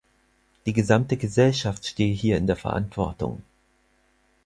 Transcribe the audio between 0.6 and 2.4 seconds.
Die gesamte Gesellschaft stehe hier